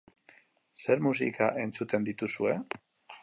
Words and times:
Zer 0.85 1.03
musika 1.07 1.51
entzuten 1.65 2.09
dituzue? 2.09 2.59